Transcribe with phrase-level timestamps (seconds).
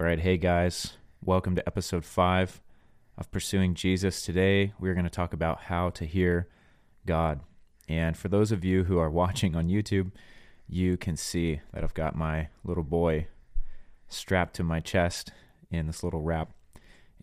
[0.00, 2.62] All right, hey guys, welcome to episode five
[3.18, 4.22] of Pursuing Jesus.
[4.22, 6.48] Today, we're going to talk about how to hear
[7.04, 7.40] God.
[7.86, 10.12] And for those of you who are watching on YouTube,
[10.66, 13.26] you can see that I've got my little boy
[14.08, 15.32] strapped to my chest
[15.70, 16.54] in this little wrap.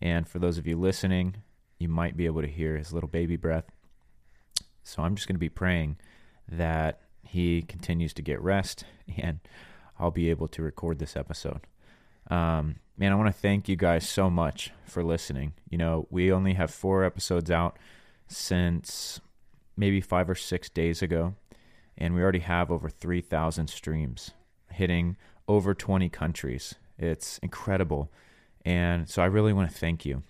[0.00, 1.38] And for those of you listening,
[1.80, 3.72] you might be able to hear his little baby breath.
[4.84, 5.96] So I'm just going to be praying
[6.48, 8.84] that he continues to get rest
[9.18, 9.40] and
[9.98, 11.62] I'll be able to record this episode.
[12.28, 15.54] Um, man, I want to thank you guys so much for listening.
[15.70, 17.78] You know, we only have four episodes out
[18.26, 19.20] since
[19.76, 21.34] maybe five or six days ago,
[21.96, 24.32] and we already have over 3,000 streams
[24.72, 26.74] hitting over 20 countries.
[26.98, 28.10] It's incredible.
[28.64, 30.22] And so I really want to thank you.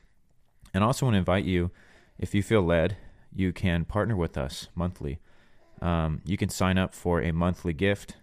[0.73, 1.71] And also want to invite you,
[2.19, 2.97] if you feel led,
[3.35, 5.19] you can partner with us monthly.
[5.81, 8.17] Um, you can sign up for a monthly gift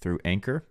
[0.00, 0.64] through Anchor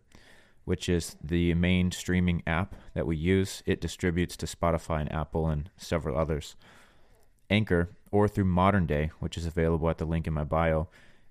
[0.66, 3.64] which is the main streaming app that we use.
[3.66, 6.56] It distributes to Spotify and Apple and several others.
[7.50, 10.88] Anchor, or through Modern Day, which is available at the link in my bio.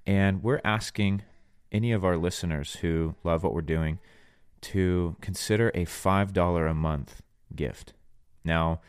[0.07, 1.23] And we're asking
[1.71, 3.99] any of our listeners who love what we're doing
[4.61, 7.23] to consider a $5 a month
[7.55, 7.95] gift.
[8.45, 8.81] Now,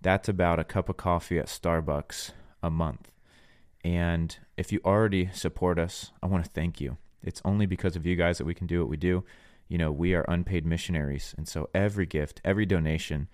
[0.00, 3.10] that's about a cup of coffee at Starbucks a month.
[3.82, 6.98] And if you already support us, I want to thank you.
[7.22, 9.24] It's only because of you guys that we can do what we do
[9.68, 11.34] you know, we are unpaid missionaries.
[11.36, 13.28] And so every gift, every donation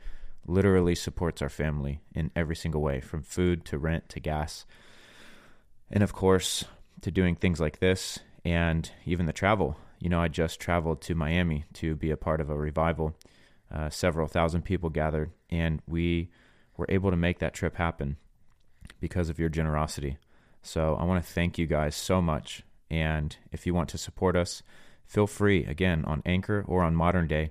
[0.47, 4.67] literally supports our family in every single way from food to rent to gas.
[5.91, 6.65] And of course,
[7.03, 9.77] to doing things like this and even the travel.
[9.99, 13.15] You know, I just traveled to Miami to be a part of a revival.
[13.73, 16.29] Uh, several thousand people gathered, and we
[16.77, 18.17] were able to make that trip happen
[19.01, 20.19] because of your generosity.
[20.63, 22.63] So I want to thank you guys so much.
[22.91, 24.63] And if you want to support us,
[25.13, 27.51] Feel free, again, on Anchor or on Modern Day.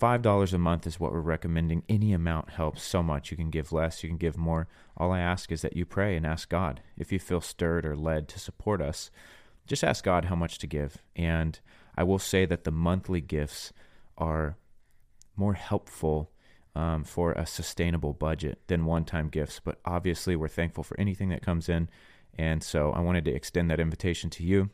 [0.00, 1.82] $5 a month is what we're recommending.
[1.86, 3.30] Any amount helps so much.
[3.30, 4.68] You can give less, you can give more.
[4.96, 6.80] All I ask is that you pray and ask God.
[6.96, 9.10] If you feel stirred or led to support us,
[9.66, 10.96] just ask God how much to give.
[11.14, 11.60] And
[11.94, 13.74] I will say that the monthly gifts
[14.16, 14.56] are
[15.36, 16.30] more helpful
[16.74, 19.60] um, for a sustainable budget than one time gifts.
[19.62, 21.90] But obviously, we're thankful for anything that comes in.
[22.38, 24.70] And so I wanted to extend that invitation to you.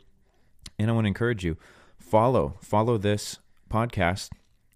[0.79, 1.57] And I want to encourage you
[2.01, 3.39] follow follow this
[3.71, 4.31] podcast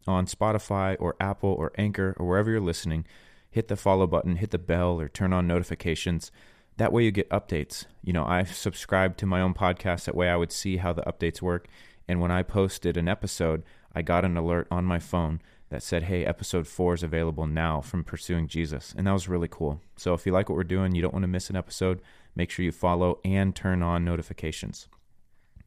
[0.06, 3.06] on Spotify or Apple or Anchor or wherever you're listening.
[3.50, 6.30] Hit the follow button, hit the bell, or turn on notifications.
[6.76, 7.86] That way you get updates.
[8.02, 10.04] You know, I subscribe to my own podcast.
[10.04, 11.68] That way I would see how the updates work.
[12.06, 13.62] And when I posted an episode,
[13.94, 15.40] I got an alert on my phone
[15.70, 18.94] that said, hey, episode four is available now from Pursuing Jesus.
[18.96, 19.80] And that was really cool.
[19.96, 22.00] So if you like what we're doing, you don't want to miss an episode,
[22.34, 24.88] make sure you follow and turn on notifications.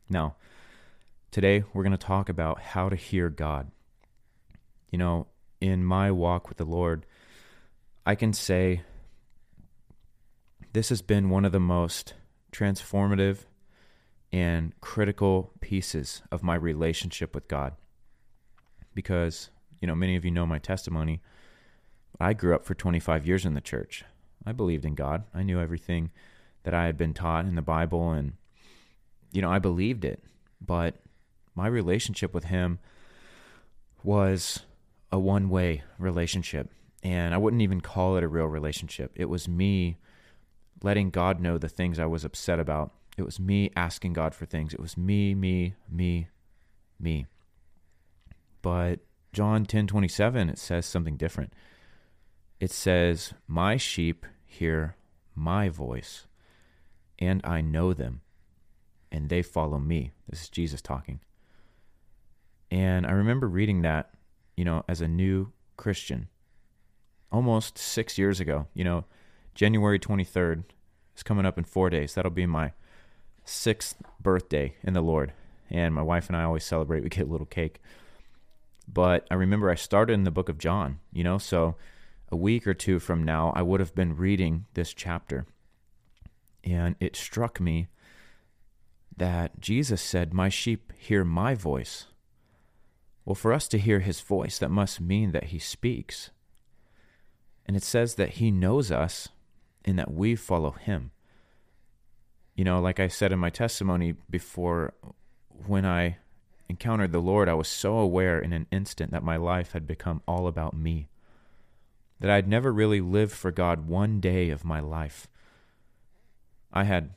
[0.09, 0.35] Now,
[1.32, 3.70] Today, we're going to talk about how to hear God.
[4.92, 5.28] You know,
[5.60, 7.06] in my walk with the Lord,
[8.06, 8.82] I can say
[10.74, 12.14] this has been one of the most
[12.52, 13.40] transformative
[14.32, 17.74] and critical pieces of my relationship with God.
[18.94, 19.50] Because,
[19.82, 21.22] you know, many of you know my testimony.
[22.20, 24.04] I grew up for 25 years in the church.
[24.46, 25.24] I believed in God.
[25.34, 26.12] I knew everything
[26.64, 28.34] that I had been taught in the Bible and
[29.34, 30.24] you know, I believed it.
[30.66, 30.96] But
[31.57, 32.78] my relationship with him
[34.03, 34.59] was
[35.12, 36.69] a one way relationship.
[37.01, 39.12] And I wouldn't even call it a real relationship.
[39.16, 39.97] It was me
[40.84, 42.94] letting God know the things I was upset about.
[43.17, 44.73] It was me asking God for things.
[44.73, 46.28] It was me, me, me,
[47.00, 47.25] me.
[48.62, 49.00] But
[49.34, 51.53] John 10 27, it says something different.
[52.59, 54.96] It says, My sheep hear
[55.34, 56.28] my voice,
[57.17, 58.22] and I know them,
[59.12, 60.12] and they follow me.
[60.29, 61.19] This is Jesus talking.
[62.69, 64.11] And I remember reading that,
[64.55, 66.28] you know, as a new Christian
[67.31, 68.67] almost six years ago.
[68.73, 69.05] You know,
[69.55, 70.63] January 23rd
[71.16, 72.13] is coming up in four days.
[72.13, 72.73] That'll be my
[73.45, 75.34] sixth birthday in the Lord.
[75.69, 77.03] And my wife and I always celebrate.
[77.03, 77.81] We get a little cake.
[78.87, 81.75] But I remember I started in the book of John, you know, so
[82.31, 85.46] a week or two from now, I would have been reading this chapter.
[86.63, 87.87] And it struck me
[89.16, 92.05] that Jesus said, My sheep hear my voice.
[93.28, 96.29] Well, for us to hear his voice, that must mean that he speaks.
[97.66, 99.28] And it says that he knows us
[99.84, 101.12] and that we follow him.
[102.56, 104.94] You know, like I said in my testimony before,
[105.66, 106.20] when I
[106.70, 110.22] encountered the Lord, I was so aware in an instant that my life had become
[110.26, 111.09] all about me.
[112.22, 115.28] That I'd never really lived for God one day of my life.
[116.72, 117.09] I had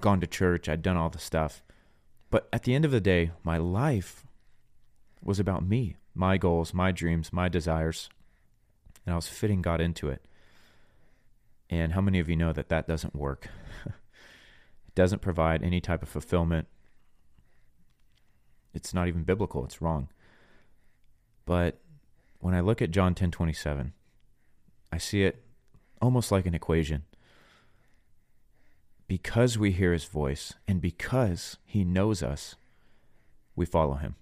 [0.00, 1.64] gone to church, I'd done all the stuff.
[2.30, 4.24] But at the end of the day, my life
[5.24, 5.96] was about me.
[6.14, 8.08] my goals, my dreams, my desires,
[9.04, 10.24] and I was fitting God into it.
[11.68, 13.48] And how many of you know that that doesn't work?
[13.86, 16.68] it doesn't provide any type of fulfillment.
[18.72, 20.08] It's not even biblical, it's wrong.
[21.46, 21.78] But
[22.38, 23.92] when I look at John 10:27,
[24.92, 25.42] I see it
[26.00, 27.04] almost like an equation.
[29.06, 32.56] Because we hear his voice and because he knows us,
[33.56, 34.16] we follow him.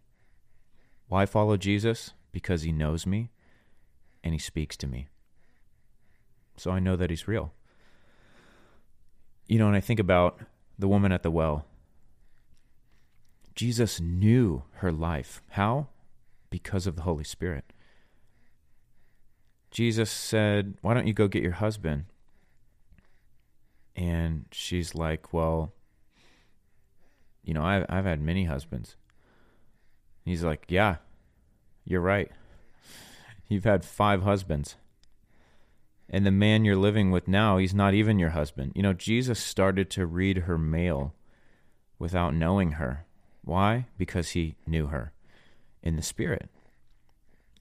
[1.12, 2.14] Why follow Jesus?
[2.32, 3.28] Because he knows me
[4.24, 5.08] and he speaks to me.
[6.56, 7.52] So I know that he's real.
[9.46, 10.40] You know, and I think about
[10.78, 11.66] the woman at the well.
[13.54, 15.42] Jesus knew her life.
[15.50, 15.88] How?
[16.48, 17.74] Because of the Holy Spirit.
[19.70, 22.06] Jesus said, Why don't you go get your husband?
[23.94, 25.74] And she's like, Well,
[27.44, 28.96] you know, I've, I've had many husbands.
[30.24, 30.96] He's like, Yeah,
[31.84, 32.30] you're right.
[33.48, 34.76] You've had five husbands.
[36.08, 38.72] And the man you're living with now, he's not even your husband.
[38.74, 41.14] You know, Jesus started to read her mail
[41.98, 43.06] without knowing her.
[43.44, 43.86] Why?
[43.96, 45.12] Because he knew her
[45.82, 46.48] in the Spirit.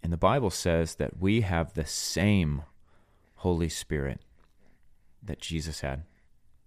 [0.04, 2.64] And the Bible says that we have the same
[3.36, 4.20] Holy Spirit
[5.24, 6.04] that Jesus had.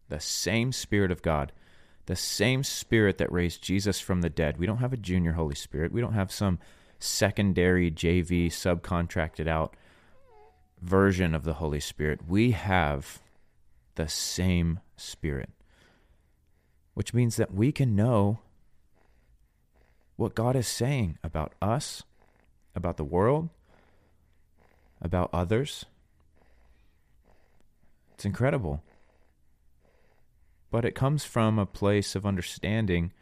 [0.08, 1.52] The same Spirit of God.
[2.06, 4.58] The same Spirit that raised Jesus from the dead.
[4.58, 5.92] We don't have a junior Holy Spirit.
[5.92, 6.58] We don't have some
[6.98, 9.74] secondary JV subcontracted out
[10.80, 12.20] version of the Holy Spirit.
[12.28, 13.20] We have
[13.94, 15.50] the same Spirit,
[16.94, 18.38] which means that we can know
[20.16, 22.02] what God is saying about us,
[22.74, 23.48] about the world,
[25.00, 25.84] about others.
[28.14, 28.82] It's incredible.
[30.75, 33.12] But it comes from a place of understanding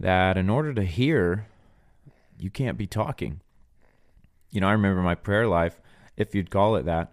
[0.00, 1.46] that in order to hear,
[2.36, 3.42] you can't be talking.
[4.50, 5.80] You know, I remember my prayer life,
[6.16, 7.12] if you'd call it that,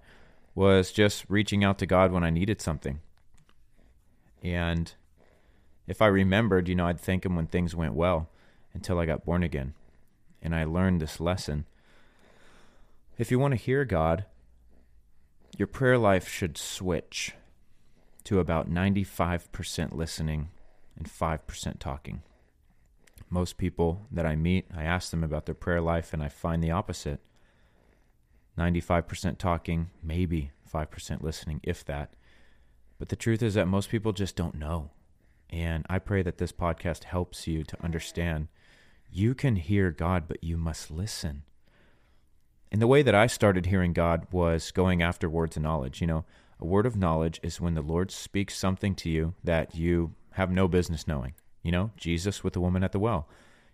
[0.56, 3.02] was just reaching out to God when I needed something.
[4.42, 4.92] And
[5.86, 8.30] if I remembered, you know, I'd thank Him when things went well
[8.74, 9.76] until I got born again.
[10.42, 11.66] And I learned this lesson.
[13.20, 14.26] If you want to hear God,
[15.56, 17.36] your prayer life should switch
[18.26, 20.50] to about 95% listening
[20.98, 22.22] and 5% talking.
[23.30, 26.64] Most people that I meet, I ask them about their prayer life, and I find
[26.64, 27.22] the opposite
[28.58, 32.16] 95% talking, maybe 5% listening, if that.
[32.98, 34.92] But the truth is that most people just don't know.
[35.50, 38.48] And I pray that this podcast helps you to understand
[39.12, 41.44] you can hear God, but you must listen.
[42.72, 46.02] And the way that I started hearing God was going after words of knowledge.
[46.02, 46.26] You know,
[46.60, 50.52] a word of knowledge is when the Lord speaks something to you that you have
[50.52, 51.34] no business knowing.
[51.64, 53.28] You know, Jesus with the woman at the well.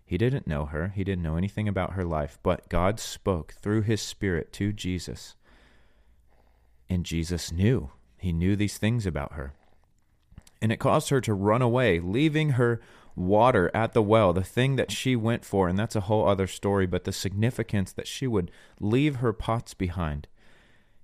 [0.04, 3.82] He didn't know her, he didn't know anything about her life, but God spoke through
[3.82, 5.36] his Spirit to Jesus.
[6.88, 7.90] And Jesus knew.
[8.18, 9.54] He knew these things about her.
[10.60, 12.80] And it caused her to run away, leaving her
[13.16, 15.68] water at the well, the thing that she went for.
[15.68, 18.50] And that's a whole other story, but the significance that she would
[18.80, 20.28] leave her pots behind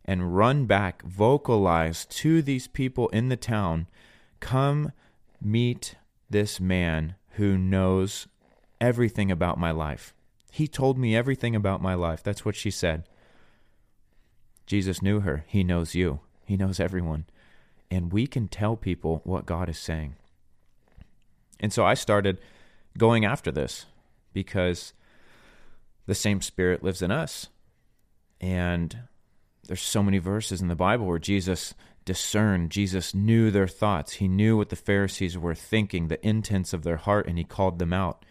[0.09, 3.87] and run back, vocalize to these people in the town,
[4.41, 4.93] Come
[5.39, 5.97] meet
[6.31, 8.27] this man who knows
[8.81, 10.15] everything about my life.
[10.51, 12.23] He told me everything about my life.
[12.23, 13.05] That's what she said.
[14.67, 15.45] Jesus knew her.
[15.47, 16.21] He knows you.
[16.47, 17.27] He knows everyone.
[17.91, 20.15] And we can tell people what God is saying.
[21.61, 22.39] And so I started
[22.97, 23.85] going after this
[24.33, 24.95] because
[26.07, 27.49] the same spirit lives in us.
[28.41, 29.01] And
[29.69, 31.75] there's so many verses in the Bible where Jesus
[32.07, 32.71] discerned.
[32.71, 34.15] Jesus knew their thoughts.
[34.15, 37.79] He knew what the Pharisees were thinking, the intents of their heart, and he called
[37.79, 38.25] them out.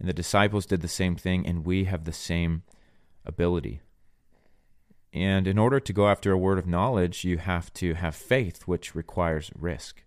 [0.00, 2.64] And the disciples did the same thing, and we have the same
[3.24, 3.80] ability.
[5.12, 8.62] And in order to go after a word of knowledge, you have to have faith,
[8.62, 10.02] which requires risk.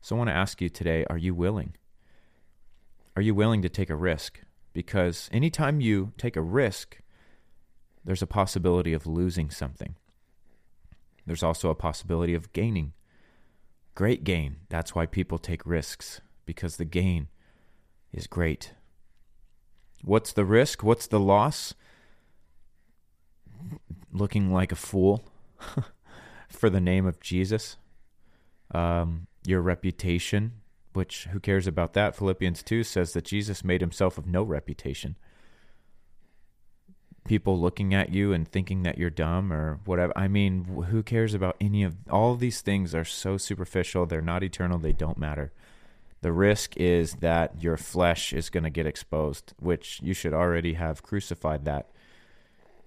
[0.00, 1.76] So I want to ask you today are you willing?
[3.14, 4.40] Are you willing to take a risk?
[4.72, 6.98] Because anytime you take a risk,
[8.04, 9.94] there's a possibility of losing something.
[11.26, 12.92] There's also a possibility of gaining.
[13.94, 14.56] Great gain.
[14.68, 17.28] That's why people take risks, because the gain
[18.12, 18.74] is great.
[20.02, 20.82] What's the risk?
[20.82, 21.74] What's the loss?
[24.12, 25.28] Looking like a fool
[26.48, 27.76] for the name of Jesus.
[28.72, 30.52] Um, your reputation,
[30.92, 32.16] which who cares about that?
[32.16, 35.16] Philippians 2 says that Jesus made himself of no reputation
[37.30, 40.12] people looking at you and thinking that you're dumb or whatever.
[40.16, 44.20] I mean, who cares about any of all of these things are so superficial, they're
[44.20, 45.52] not eternal, they don't matter.
[46.22, 50.74] The risk is that your flesh is going to get exposed, which you should already
[50.74, 51.90] have crucified that.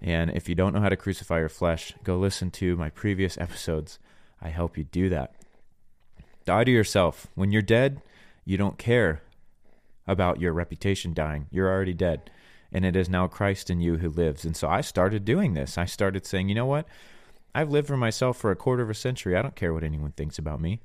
[0.02, 3.38] And if you don't know how to crucify your flesh, go listen to my previous
[3.38, 3.98] episodes.
[4.42, 5.32] I help you do that.
[6.44, 7.28] Die to yourself.
[7.34, 8.02] When you're dead,
[8.44, 9.22] you don't care
[10.06, 11.46] about your reputation dying.
[11.50, 12.30] You're already dead.
[12.74, 14.44] And it is now Christ in you who lives.
[14.44, 15.78] And so I started doing this.
[15.78, 16.86] I started saying, you know what?
[17.54, 19.36] I've lived for myself for a quarter of a century.
[19.36, 20.80] I don't care what anyone thinks about me.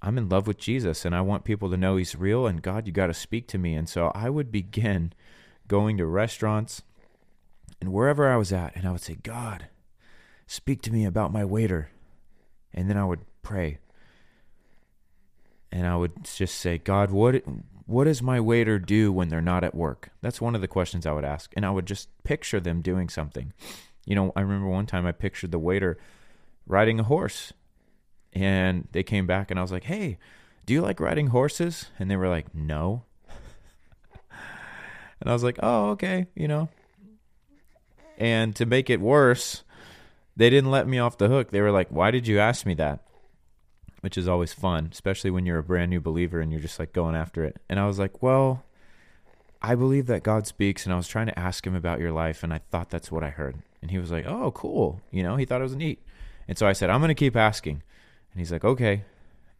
[0.00, 2.86] I'm in love with Jesus and I want people to know he's real and God,
[2.86, 3.74] you got to speak to me.
[3.74, 5.12] And so I would begin
[5.68, 6.82] going to restaurants
[7.80, 9.66] and wherever I was at and I would say, God,
[10.46, 11.90] speak to me about my waiter.
[12.72, 13.78] And then I would pray.
[15.70, 17.42] And I would just say, God, what
[17.92, 20.10] what does my waiter do when they're not at work?
[20.22, 21.52] That's one of the questions I would ask.
[21.54, 23.52] And I would just picture them doing something.
[24.06, 25.98] You know, I remember one time I pictured the waiter
[26.66, 27.52] riding a horse
[28.32, 30.18] and they came back and I was like, "Hey,
[30.64, 33.04] do you like riding horses?" And they were like, "No."
[35.20, 36.68] and I was like, "Oh, okay, you know."
[38.16, 39.64] And to make it worse,
[40.34, 41.50] they didn't let me off the hook.
[41.50, 43.06] They were like, "Why did you ask me that?"
[44.02, 46.92] Which is always fun, especially when you're a brand new believer and you're just like
[46.92, 47.56] going after it.
[47.68, 48.64] And I was like, "Well,
[49.62, 52.42] I believe that God speaks, and I was trying to ask him about your life,
[52.42, 55.36] and I thought that's what I heard." And he was like, "Oh, cool." You know,
[55.36, 56.00] he thought it was neat.
[56.46, 57.82] And so I said, "I'm going to keep asking."
[58.32, 59.04] And he's like, okay.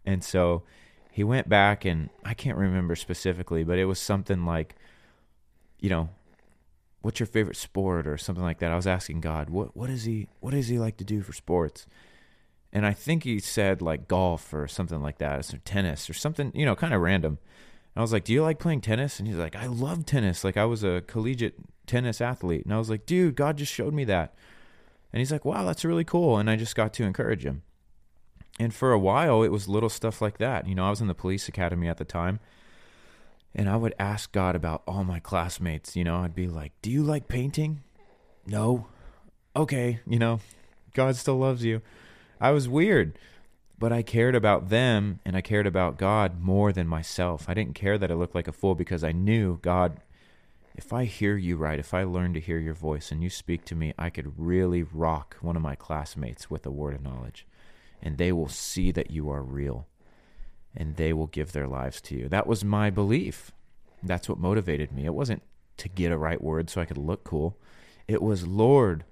[0.04, 0.62] And so
[1.10, 4.74] he went back, and I can't remember specifically, but it was something like,
[5.78, 6.08] you know,
[7.02, 8.72] what's your favorite sport or something like that.
[8.72, 11.32] I was asking God, what what is he what does he like to do for
[11.32, 11.86] sports?
[12.72, 16.52] And I think he said like golf or something like that, or tennis or something,
[16.54, 17.38] you know, kind of random.
[17.94, 20.44] And I was like, "Do you like playing tennis?" And he's like, "I love tennis.
[20.44, 23.92] Like I was a collegiate tennis athlete." And I was like, "Dude, God just showed
[23.92, 24.34] me that."
[25.12, 27.62] And he's like, "Wow, that's really cool." And I just got to encourage him
[28.58, 31.06] and for a while it was little stuff like that you know i was in
[31.06, 32.40] the police academy at the time
[33.54, 36.90] and i would ask god about all my classmates you know i'd be like do
[36.90, 37.82] you like painting
[38.46, 38.86] no
[39.56, 40.40] okay you know
[40.94, 41.80] god still loves you
[42.42, 43.18] i was weird
[43.78, 47.74] but i cared about them and i cared about god more than myself i didn't
[47.74, 50.00] care that i looked like a fool because i knew god
[50.74, 53.64] if i hear you right if i learn to hear your voice and you speak
[53.64, 57.46] to me i could really rock one of my classmates with a word of knowledge
[58.02, 59.86] and they will see that you are real
[60.74, 62.28] and they will give their lives to you.
[62.28, 63.52] That was my belief.
[64.02, 65.04] That's what motivated me.
[65.04, 65.42] It wasn't
[65.78, 67.56] to get a right word so I could look cool.
[68.08, 69.04] It was, Lord,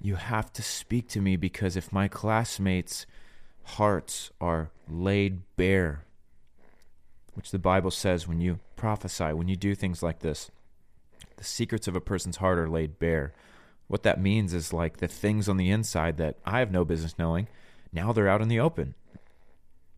[0.00, 3.06] you have to speak to me because if my classmates'
[3.64, 6.04] hearts are laid bare,
[7.34, 10.50] which the Bible says when you prophesy, when you do things like this,
[11.36, 13.32] the secrets of a person's heart are laid bare.
[13.88, 17.18] What that means is like the things on the inside that I have no business
[17.18, 17.48] knowing
[17.92, 18.94] now they're out in the open.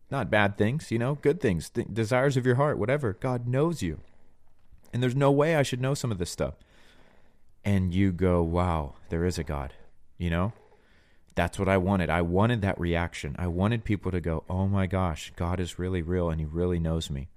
[0.09, 3.13] Not bad things, you know, good things, th- desires of your heart, whatever.
[3.13, 3.99] God knows you.
[4.91, 6.55] And there's no way I should know some of this stuff.
[7.65, 9.73] And you go, wow, there is a God,
[10.17, 10.53] you know?
[11.35, 12.09] That's what I wanted.
[12.09, 13.35] I wanted that reaction.
[13.39, 16.79] I wanted people to go, oh my gosh, God is really real and he really
[16.79, 17.29] knows me.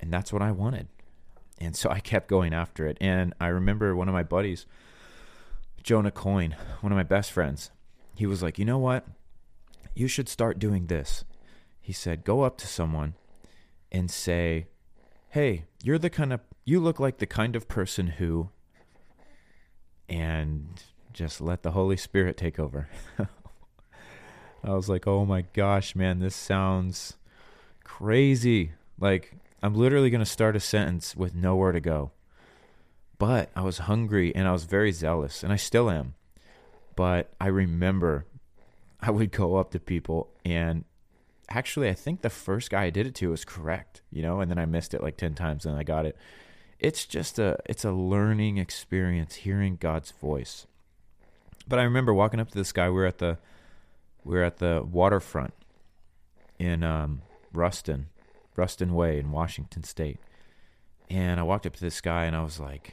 [0.00, 0.86] And that's what I wanted.
[1.58, 2.96] And so I kept going after it.
[3.00, 4.66] And I remember one of my buddies,
[5.82, 7.70] Jonah Coyne, one of my best friends,
[8.14, 9.04] he was like, you know what?
[9.94, 11.24] you should start doing this.
[11.80, 13.14] He said, go up to someone
[13.90, 14.66] and say,
[15.30, 18.50] hey, you're the kind of, you look like the kind of person who,
[20.08, 22.88] and just let the Holy Spirit take over.
[24.64, 27.16] I was like, oh my gosh, man, this sounds
[27.84, 28.72] crazy.
[28.98, 32.12] Like, I'm literally going to start a sentence with nowhere to go.
[33.18, 36.14] But I was hungry and I was very zealous, and I still am.
[36.96, 38.26] But I remember
[39.00, 40.84] I would go up to people and
[41.48, 44.50] actually I think the first guy I did it to was correct, you know, and
[44.50, 46.16] then I missed it like 10 times and I got it.
[46.78, 50.66] It's just a it's a learning experience hearing God's voice.
[51.70, 53.38] But I remember walking up to this guy we were at the
[54.22, 55.54] we were at the waterfront
[56.58, 57.22] in um,
[57.54, 58.08] Ruston,
[58.54, 60.18] Ruston Way in Washington state.
[61.08, 62.92] And I walked up to this guy and I was like,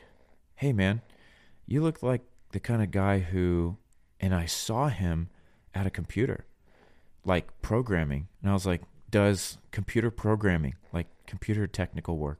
[0.56, 1.02] "Hey man,
[1.66, 3.78] you look like the kind of guy who
[4.20, 5.30] and I saw him
[5.74, 6.46] at a computer,
[7.26, 8.28] like programming.
[8.42, 12.40] And I was like, does computer programming, like computer technical work?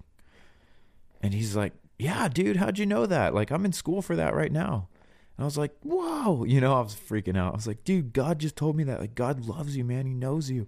[1.22, 3.34] And he's like, yeah, dude, how'd you know that?
[3.34, 4.88] Like, I'm in school for that right now.
[5.38, 7.54] And I was like, whoa, you know, I was freaking out.
[7.54, 9.00] I was like, dude, God just told me that.
[9.00, 10.06] Like, God loves you, man.
[10.08, 10.68] He knows you.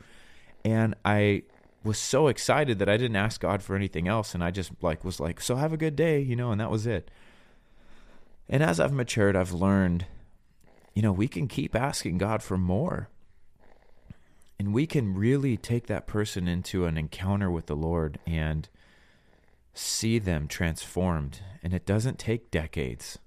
[0.63, 1.43] And I
[1.83, 4.33] was so excited that I didn't ask God for anything else.
[4.35, 6.69] And I just like was like, so have a good day, you know, and that
[6.69, 7.09] was it.
[8.47, 10.05] And as I've matured, I've learned
[10.95, 13.09] you know, we can keep asking God for more.
[14.59, 18.67] and we can really take that person into an encounter with the Lord and
[19.73, 21.39] see them transformed.
[21.63, 23.17] And it doesn't take decades.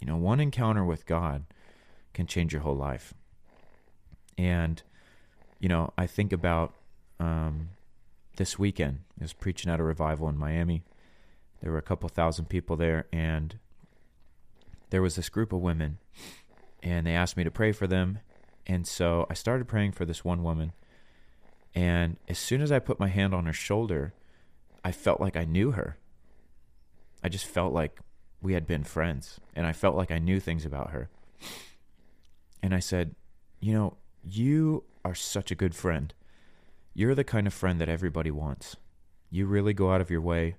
[0.00, 1.44] You know, one encounter with God
[2.12, 3.14] can change your whole life.
[4.36, 4.82] And,
[5.58, 6.74] you know, I think about
[7.20, 7.70] um,
[8.36, 9.00] this weekend.
[9.20, 10.82] I was preaching at a revival in Miami.
[11.60, 13.58] There were a couple thousand people there, and
[14.90, 15.98] there was this group of women,
[16.82, 18.18] and they asked me to pray for them.
[18.66, 20.72] And so I started praying for this one woman.
[21.74, 24.14] And as soon as I put my hand on her shoulder,
[24.84, 25.96] I felt like I knew her.
[27.22, 27.98] I just felt like
[28.44, 31.08] we had been friends, and I felt like I knew things about her.
[32.62, 33.14] And I said,
[33.58, 36.12] You know, you are such a good friend.
[36.92, 38.76] You're the kind of friend that everybody wants.
[39.30, 40.56] You really go out of your way.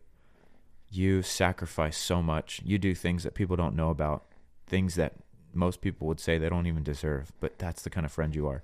[0.90, 2.60] You sacrifice so much.
[2.66, 4.26] You do things that people don't know about,
[4.66, 5.14] things that
[5.54, 8.48] most people would say they don't even deserve, but that's the kind of friend you
[8.48, 8.64] are.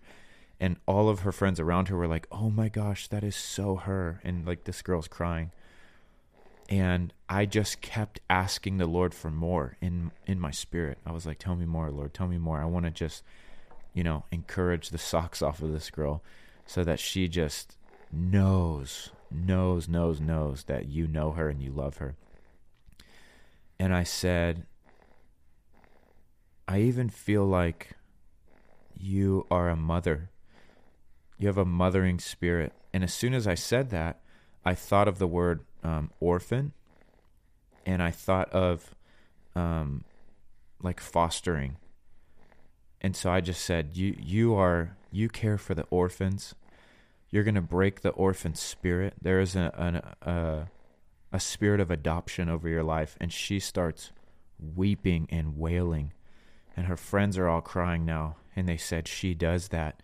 [0.60, 3.76] And all of her friends around her were like, "Oh my gosh, that is so
[3.76, 5.52] her." And like this girl's crying.
[6.72, 10.98] And I just kept asking the Lord for more in in my spirit.
[11.06, 12.14] I was like, "Tell me more, Lord.
[12.14, 12.62] Tell me more.
[12.62, 13.24] I want to just,
[13.94, 16.24] you know, encourage the socks off of this girl
[16.66, 17.78] so that she just
[18.10, 22.16] knows, knows, knows, knows that you know her and you love her."
[23.78, 24.66] And I said,
[26.70, 27.98] I even feel like
[28.98, 30.30] you are a mother.
[31.38, 32.72] You have a mothering spirit.
[32.94, 34.22] And as soon as I said that,
[34.64, 36.74] I thought of the word um, orphan
[37.86, 38.96] and I thought of
[39.56, 40.04] um,
[40.82, 41.78] like fostering.
[43.02, 46.54] And so I just said, you, you are, you care for the orphans.
[47.30, 49.16] You're to break the orphan spirit.
[49.20, 50.68] There is a, a,
[51.32, 53.18] a spirit of adoption over your life.
[53.20, 54.12] And she starts
[54.60, 56.14] weeping and wailing
[56.76, 60.02] and her friends are all crying now and they said she does that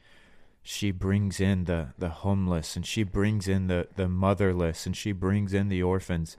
[0.69, 5.13] she brings in the the homeless and she brings in the the motherless and she
[5.13, 6.36] brings in the orphans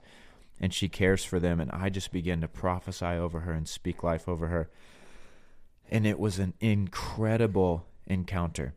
[0.59, 1.59] and she cares for them.
[1.59, 4.69] And I just began to prophesy over her and speak life over her.
[5.89, 8.75] And it was an incredible encounter.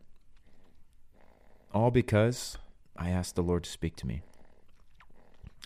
[1.71, 2.57] All because
[2.97, 4.23] I asked the Lord to speak to me.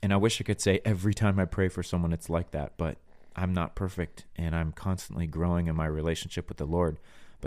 [0.04, 2.74] And I wish I could say every time I pray for someone it's like that
[2.76, 2.98] but
[3.38, 6.98] I'm not perfect and I'm constantly growing in my relationship with the Lord.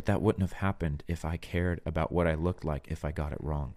[0.01, 3.13] But that wouldn't have happened if I cared about what I looked like if I
[3.13, 3.75] got it wrong.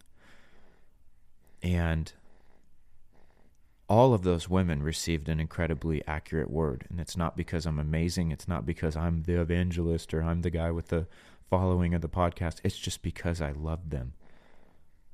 [1.61, 2.13] And
[3.89, 6.85] all of those women received an incredibly accurate word.
[6.89, 8.31] And it's not because I'm amazing.
[8.31, 11.07] It's not because I'm the evangelist or I'm the guy with the
[11.49, 12.61] following of the podcast.
[12.63, 14.13] It's just because I loved them.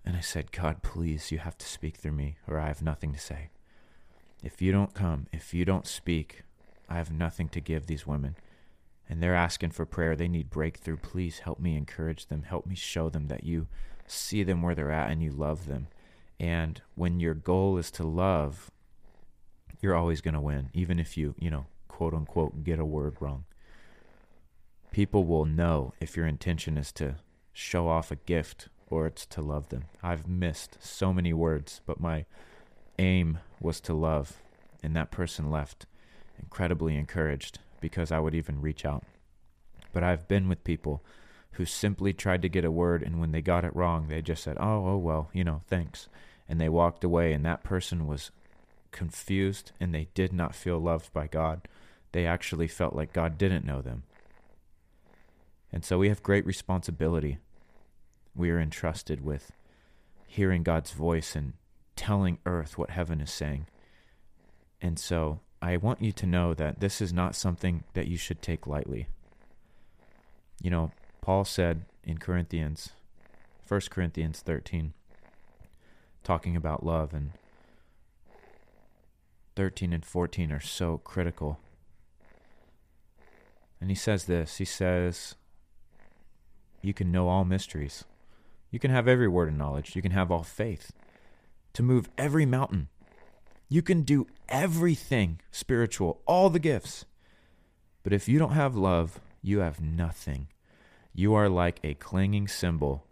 [0.06, 3.14] And I said, God, please, you have to speak through me, or I have nothing
[3.14, 3.50] to say.
[4.44, 6.44] If you don't come, if you don't speak,
[6.88, 8.36] I have nothing to give these women.
[9.10, 10.16] And they're asking for prayer.
[10.16, 10.98] They need breakthrough.
[10.98, 12.44] Please help me encourage them.
[12.44, 13.68] Help me show them that you
[14.06, 15.88] see them where they're at and you love them.
[16.40, 18.72] And when your goal is to love,
[19.82, 23.18] you're always going to win, even if you, you know, quote unquote, get a word
[23.20, 23.46] wrong.
[24.92, 27.16] People will know if your intention is to
[27.52, 29.86] show off a gift or it's to love them.
[30.02, 32.26] I've missed so many words, but my
[32.98, 34.42] aim was to love,
[34.82, 35.86] and that person left
[36.40, 39.04] incredibly encouraged because I would even reach out.
[39.94, 41.04] But I've been with people
[41.54, 44.44] who simply tried to get a word, and when they got it wrong, they just
[44.44, 46.08] said, Oh, oh, well, you know, thanks.
[46.48, 48.32] And they walked away, and that person was
[48.92, 51.68] confused and they did not feel loved by God.
[52.12, 54.04] They actually felt like God didn't know them.
[55.72, 57.38] And so we have great responsibility.
[58.36, 59.52] We are entrusted with
[60.26, 61.54] hearing God's voice and
[61.96, 63.68] telling earth what heaven is saying.
[64.82, 68.42] And so I want you to know that this is not something that you should
[68.42, 69.08] take lightly.
[70.62, 70.92] You know,
[71.22, 72.90] Paul said in Corinthians,
[73.68, 74.94] 1 Corinthians 13,
[76.24, 77.32] talking about love, and
[79.56, 81.60] 13 and 14 are so critical.
[83.82, 85.36] And he says this He says,
[86.82, 88.06] You can know all mysteries.
[88.72, 89.96] You can have every word of knowledge.
[89.96, 90.92] You can have all faith
[91.74, 92.88] to move every mountain
[93.70, 97.06] you can do everything spiritual, all the gifts.
[98.04, 100.48] But if you don't have love, you have nothing.
[101.14, 103.06] You are like a clanging cymbal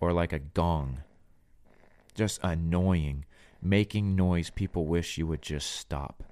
[0.00, 0.98] or like a gong,
[2.14, 3.24] just annoying,
[3.60, 6.22] making noise people wish you would just stop.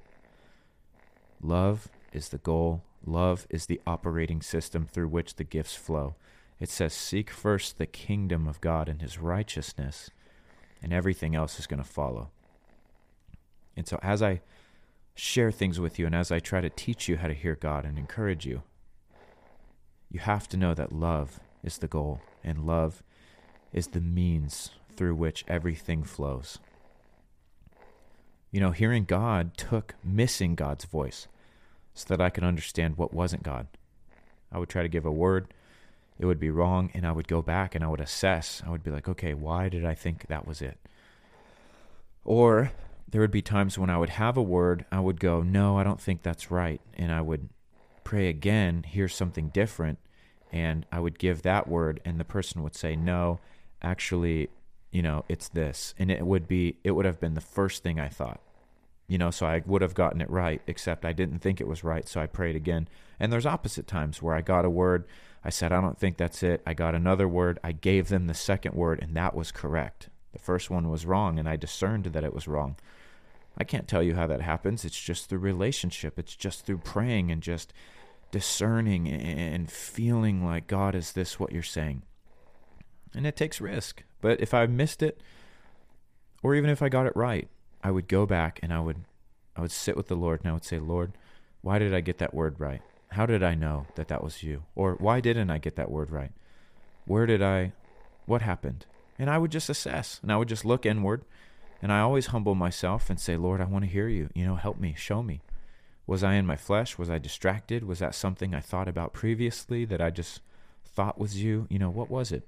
[1.40, 6.14] Love is the goal, love is the operating system through which the gifts flow.
[6.61, 10.11] It says, Seek first the kingdom of God and his righteousness,
[10.81, 12.31] and everything else is going to follow.
[13.77, 14.41] And so, as I
[15.15, 17.85] share things with you and as I try to teach you how to hear God
[17.85, 18.63] and encourage you,
[20.11, 23.03] you have to know that love is the goal and love
[23.73, 26.59] is the means through which everything flows.
[28.51, 31.27] You know, hearing God took missing God's voice
[31.95, 33.67] so that I could understand what wasn't God.
[34.51, 35.55] I would try to give a word,
[36.19, 38.63] it would be wrong, and I would go back and I would assess.
[38.67, 40.79] I would be like, okay, why did I think that was it?
[42.25, 42.73] Or
[43.12, 45.85] there would be times when I would have a word, I would go, no, I
[45.85, 46.81] don't think that's right.
[46.94, 47.48] And I would
[48.05, 49.98] pray again, hear something different,
[50.51, 53.38] and I would give that word, and the person would say, no,
[53.81, 54.48] actually,
[54.90, 55.94] you know, it's this.
[55.98, 58.40] And it would be, it would have been the first thing I thought
[59.12, 61.85] you know, so I would have gotten it right, except I didn't think it was
[61.85, 62.88] right, so I prayed again.
[63.20, 65.05] And there's opposite times where I got a word,
[65.44, 66.62] I said, I don't think that's it.
[66.66, 70.09] I got another word, I gave them the second word, and that was correct.
[70.33, 72.77] The first one was wrong, and I discerned that it was wrong.
[73.59, 74.85] I can't tell you how that happens.
[74.85, 77.73] It's just through relationship, it's just through praying and just
[78.31, 82.03] discerning and feeling like, God, is this what you're saying?
[83.15, 84.05] And it takes risk.
[84.21, 85.21] But if I missed it,
[86.43, 87.49] or even if I got it right,
[87.85, 89.05] I would go back and I would
[89.55, 91.12] I would sit with the Lord and I would say, Lord,
[91.61, 92.81] why did I get that word right?
[93.09, 94.65] How did I know that that was you?
[94.75, 96.33] Or why didn't I get that word right?
[97.05, 97.73] Where did I
[98.25, 98.87] what happened?
[99.19, 101.25] And I would just assess and I would just look inward
[101.83, 104.31] and I always humble myself and say, Lord, I want to hear you.
[104.35, 105.42] You know, help me, show me.
[106.07, 106.97] Was I in my flesh?
[106.97, 107.85] Was I distracted?
[107.85, 110.40] Was that something I thought about previously that I just
[110.85, 111.66] thought was you?
[111.68, 112.47] You know, what was it?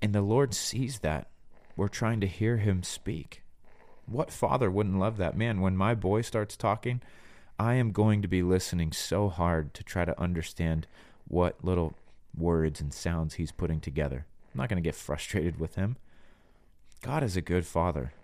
[0.00, 1.28] And the Lord sees that.
[1.76, 3.42] We're trying to hear him speak.
[4.06, 5.36] What father wouldn't love that?
[5.36, 7.02] Man, when my boy starts talking,
[7.58, 10.86] I am going to be listening so hard to try to understand
[11.26, 11.94] what little
[12.36, 14.26] words and sounds he's putting together.
[14.54, 15.96] I'm not going to get frustrated with him.
[17.04, 18.14] God is a good father.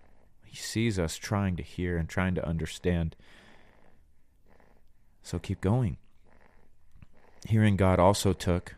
[0.47, 3.15] He sees us trying to hear and trying to understand.
[5.23, 5.99] So keep going.
[7.47, 8.77] Hearing God also took,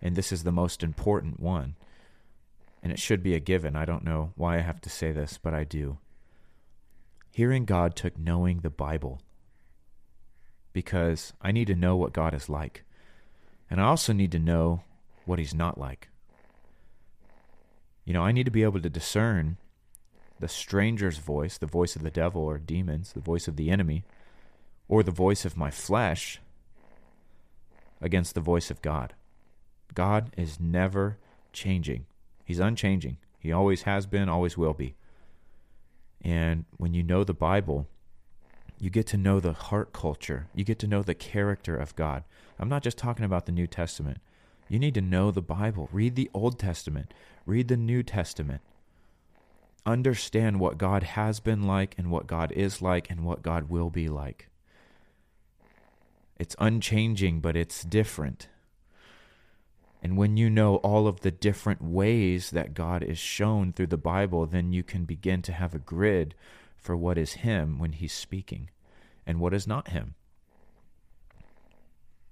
[0.00, 1.74] and this is the most important one,
[2.80, 3.74] and it should be a given.
[3.74, 5.98] I don't know why I have to say this, but I do.
[7.32, 9.20] Hearing God took knowing the Bible
[10.72, 12.84] because I need to know what God is like.
[13.68, 14.84] And I also need to know
[15.24, 16.08] what He's not like.
[18.04, 19.56] You know, I need to be able to discern
[20.40, 24.04] the stranger's voice, the voice of the devil or demons, the voice of the enemy,
[24.88, 26.40] or the voice of my flesh
[28.00, 29.14] against the voice of God.
[29.94, 31.18] God is never
[31.52, 32.06] changing,
[32.44, 33.16] He's unchanging.
[33.38, 34.94] He always has been, always will be.
[36.22, 37.86] And when you know the Bible,
[38.78, 40.48] you get to know the heart culture.
[40.54, 42.24] You get to know the character of God.
[42.58, 44.18] I'm not just talking about the New Testament.
[44.74, 45.88] You need to know the Bible.
[45.92, 47.14] Read the Old Testament.
[47.46, 48.60] Read the New Testament.
[49.86, 53.88] Understand what God has been like and what God is like and what God will
[53.88, 54.48] be like.
[56.40, 58.48] It's unchanging, but it's different.
[60.02, 63.96] And when you know all of the different ways that God is shown through the
[63.96, 66.34] Bible, then you can begin to have a grid
[66.76, 68.70] for what is Him when He's speaking
[69.24, 70.16] and what is not Him.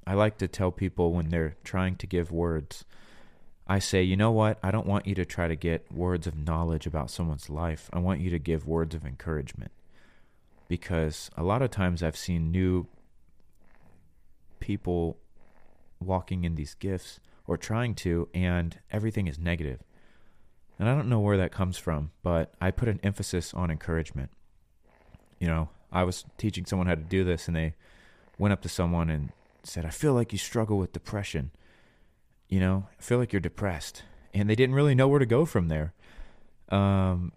[0.06, 2.84] I like to tell people when they're trying to give words,
[3.66, 4.58] I say, you know what?
[4.62, 7.88] I don't want you to try to get words of knowledge about someone's life.
[7.92, 9.70] I want you to give words of encouragement.
[10.68, 12.86] Because a lot of times I've seen new
[14.58, 15.18] people
[16.00, 19.80] walking in these gifts or trying to, and everything is negative.
[20.78, 24.30] And I don't know where that comes from, but I put an emphasis on encouragement.
[25.38, 27.74] You know, I was teaching someone how to do this, and they
[28.38, 29.30] went up to someone and
[29.64, 31.50] said, I feel like you struggle with depression.
[32.48, 34.02] You know, I feel like you're depressed.
[34.34, 35.92] And they didn't really know where to go from there.
[36.68, 37.32] Um,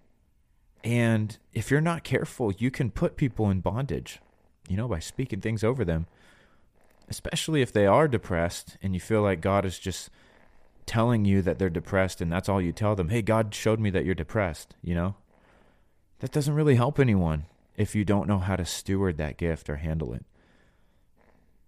[0.83, 4.19] and if you're not careful, you can put people in bondage,
[4.67, 6.07] you know, by speaking things over them
[7.07, 10.09] especially if they are depressed and you feel like God is just
[10.85, 13.09] telling you that they're depressed and that's all you tell them.
[13.09, 15.15] Hey, God showed me that you're depressed, you know?
[16.19, 19.77] That doesn't really help anyone if you don't know how to steward that gift or
[19.77, 20.25] handle it.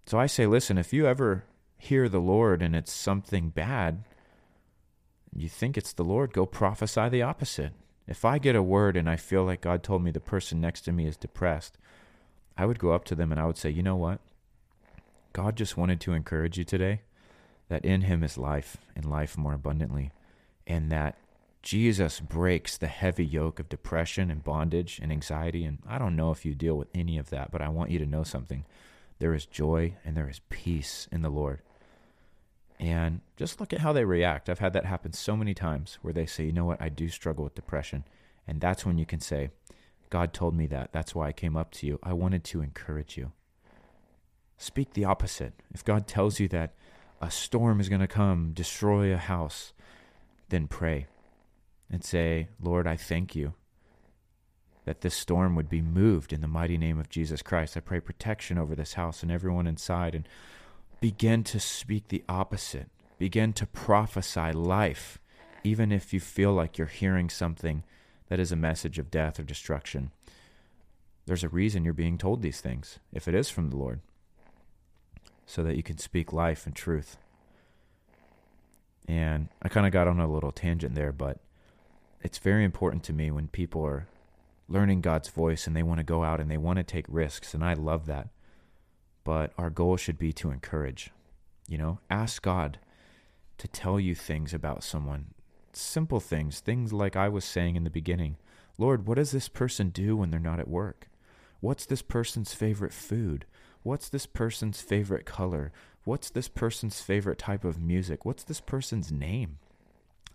[0.08, 1.44] So I say, listen, if you ever
[1.76, 4.04] hear the Lord and it's something bad,
[5.36, 7.74] you think it's the Lord, go prophesy the opposite.
[8.06, 10.80] If I get a word and I feel like God told me the person next
[10.86, 11.76] to me is depressed,
[12.56, 14.20] I would go up to them and I would say, you know what?
[15.34, 17.02] God just wanted to encourage you today
[17.68, 20.10] that in Him is life and life more abundantly,
[20.66, 21.18] and that
[21.62, 25.66] Jesus breaks the heavy yoke of depression and bondage and anxiety.
[25.66, 27.98] And I don't know if you deal with any of that, but I want you
[27.98, 28.64] to know something.
[29.18, 31.60] There is joy and there is peace in the Lord.
[32.80, 34.48] And just look at how they react.
[34.48, 37.08] I've had that happen so many times where they say, you know what, I do
[37.08, 38.04] struggle with depression.
[38.46, 39.50] And that's when you can say,
[40.10, 40.92] God told me that.
[40.92, 41.98] That's why I came up to you.
[42.02, 43.32] I wanted to encourage you.
[44.56, 45.54] Speak the opposite.
[45.74, 46.74] If God tells you that
[47.20, 49.72] a storm is going to come, destroy a house,
[50.48, 51.06] then pray
[51.90, 53.54] and say, Lord, I thank you
[54.88, 57.76] that this storm would be moved in the mighty name of Jesus Christ.
[57.76, 60.26] I pray protection over this house and everyone inside and
[60.98, 62.88] begin to speak the opposite.
[63.18, 65.18] Begin to prophesy life,
[65.62, 67.84] even if you feel like you're hearing something
[68.28, 70.10] that is a message of death or destruction.
[71.26, 74.00] There's a reason you're being told these things, if it is from the Lord,
[75.44, 77.18] so that you can speak life and truth.
[79.06, 81.40] And I kind of got on a little tangent there, but
[82.22, 84.06] it's very important to me when people are
[84.68, 87.54] learning God's voice and they want to go out and they want to take risks.
[87.54, 88.28] And I love that.
[89.24, 91.10] But our goal should be to encourage.
[91.66, 92.78] You know, ask God
[93.58, 95.26] to tell you things about someone.
[95.72, 98.36] Simple things, things like I was saying in the beginning.
[98.78, 101.08] Lord, what does this person do when they're not at work?
[101.60, 103.44] What's this person's favorite food?
[103.82, 105.72] What's this person's favorite color?
[106.04, 108.24] What's this person's favorite type of music?
[108.24, 109.58] What's this person's name?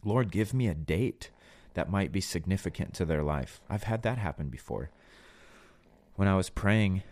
[0.04, 1.32] Lord, give me a date
[1.74, 3.62] that might be significant to their life.
[3.70, 4.90] I've had that happen before.
[6.16, 7.04] When I was praying,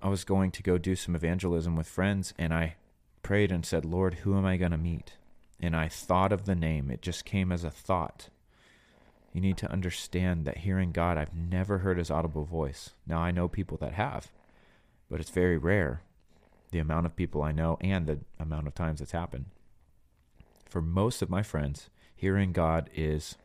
[0.00, 2.76] I was going to go do some evangelism with friends, and I
[3.22, 5.14] prayed and said, Lord, who am I going to meet?
[5.60, 6.90] And I thought of the name.
[6.90, 8.28] It just came as a thought.
[9.32, 12.90] You need to understand that hearing God, I've never heard his audible voice.
[13.06, 14.30] Now, I know people that have,
[15.10, 16.02] but it's very rare
[16.70, 19.46] the amount of people I know and the amount of times it's happened.
[20.68, 23.36] For most of my friends, hearing God is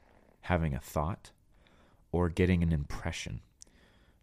[0.43, 1.31] having a thought
[2.11, 3.41] or getting an impression.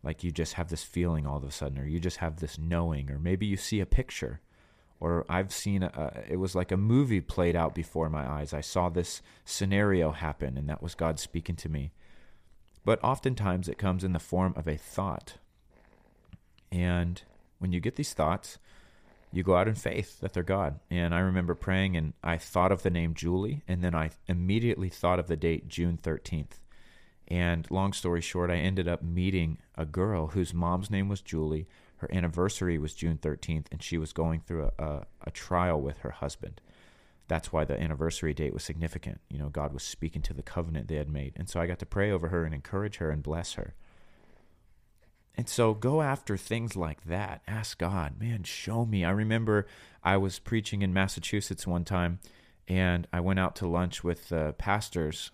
[0.03, 2.59] Like you just have this feeling all of a sudden, or you just have this
[2.59, 4.41] knowing, or maybe you see a picture,
[4.99, 8.55] or I've seen a, it was like a movie played out before my eyes.
[8.55, 11.93] I saw this scenario happen, and that was God speaking to me.
[12.85, 15.35] But oftentimes it comes in the form of a thought.
[16.73, 17.21] And
[17.59, 18.59] when you get these thoughts,
[19.33, 20.81] you go out in faith that they're God.
[20.91, 24.89] And I remember praying and I thought of the name Julie, and then I immediately
[24.89, 26.59] thought of the date June 13th.
[27.29, 31.69] And long story short, I ended up meeting a girl whose mom's name was Julie.
[31.99, 35.99] Her anniversary was June 13th, and she was going through a, a, a trial with
[35.99, 36.61] her husband.
[37.29, 39.21] That's why the anniversary date was significant.
[39.31, 41.35] You know, God was speaking to the covenant they had made.
[41.37, 43.75] And so I got to pray over her and encourage her and bless her.
[45.37, 47.43] And so go after things like that.
[47.47, 49.05] Ask God, man, show me.
[49.05, 49.67] I remember
[50.03, 52.19] I was preaching in Massachusetts one time
[52.69, 55.31] and I went out to lunch with the pastors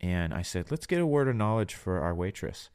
[0.00, 2.70] and I said, let's get a word of knowledge for our waitress.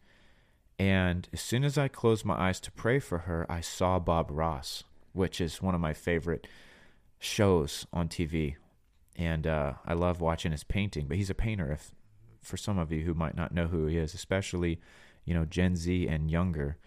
[0.77, 4.29] And as soon as I closed my eyes to pray for her, I saw Bob
[4.31, 6.47] Ross, which is one of my favorite
[7.19, 8.55] shows on TV.
[9.15, 11.71] And uh, I love watching his painting, but he's a painter.
[11.71, 11.91] If
[12.41, 14.79] for some of you who might not know who he is, especially
[15.25, 16.77] you know, Gen Z and younger,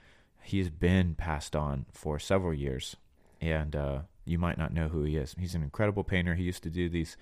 [0.42, 2.96] he's been passed on for several years.
[3.40, 5.34] And uh, you might not know who he is.
[5.38, 6.34] He's an incredible painter.
[6.34, 7.16] He used to do these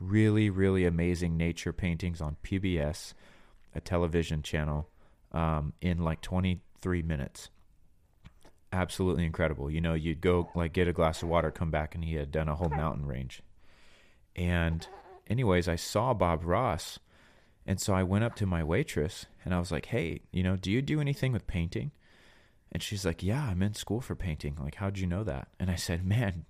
[0.00, 3.14] really, really amazing nature paintings on PBS,
[3.74, 4.88] a television channel,
[5.32, 7.50] um, in like 23 minutes.
[8.72, 9.70] Absolutely incredible.
[9.70, 12.30] You know, you'd go like get a glass of water, come back, and he had
[12.30, 13.42] done a whole mountain range.
[14.36, 14.86] And,
[15.28, 16.98] anyways, I saw Bob Ross
[17.66, 20.56] and so I went up to my waitress and I was like, hey, you know,
[20.56, 21.92] do you do anything with painting?
[22.72, 24.56] And she's like, yeah, I'm in school for painting.
[24.60, 25.48] Like, how'd you know that?
[25.58, 26.44] And I said, man,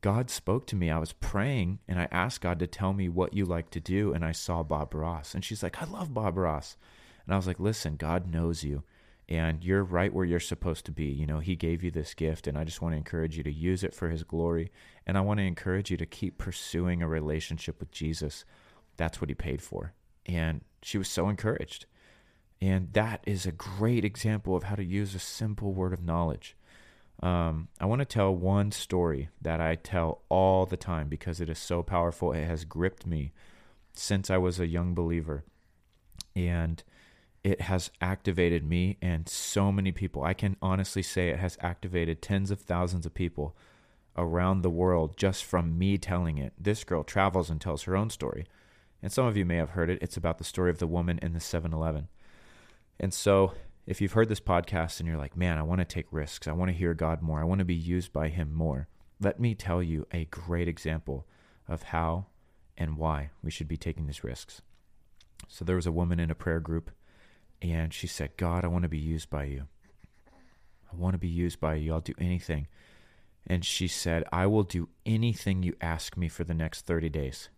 [0.00, 0.90] God spoke to me.
[0.90, 4.12] I was praying and I asked God to tell me what you like to do.
[4.12, 5.34] And I saw Bob Ross.
[5.34, 6.76] And she's like, I love Bob Ross.
[7.24, 8.84] And I was like, listen, God knows you
[9.28, 11.06] and you're right where you're supposed to be.
[11.06, 13.52] You know, He gave you this gift, and I just want to encourage you to
[13.52, 14.70] use it for His glory.
[15.06, 18.44] And I want to encourage you to keep pursuing a relationship with Jesus.
[18.96, 19.94] That's what He paid for.
[20.26, 21.86] And she was so encouraged.
[22.60, 26.56] And that is a great example of how to use a simple word of knowledge.
[27.22, 31.48] Um, I want to tell one story that I tell all the time because it
[31.48, 32.32] is so powerful.
[32.32, 33.32] It has gripped me
[33.92, 35.44] since I was a young believer.
[36.34, 36.82] And
[37.42, 40.24] it has activated me and so many people.
[40.24, 43.56] I can honestly say it has activated tens of thousands of people
[44.16, 46.52] around the world just from me telling it.
[46.58, 48.46] This girl travels and tells her own story
[49.06, 50.00] and some of you may have heard it.
[50.02, 52.08] It's about the story of the woman in the 7 Eleven.
[52.98, 53.52] And so,
[53.86, 56.52] if you've heard this podcast and you're like, man, I want to take risks, I
[56.52, 58.88] want to hear God more, I want to be used by Him more,
[59.20, 61.24] let me tell you a great example
[61.68, 62.26] of how
[62.76, 64.60] and why we should be taking these risks.
[65.46, 66.90] So, there was a woman in a prayer group,
[67.62, 69.68] and she said, God, I want to be used by you.
[70.92, 71.92] I want to be used by you.
[71.92, 72.66] I'll do anything.
[73.46, 77.50] And she said, I will do anything you ask me for the next 30 days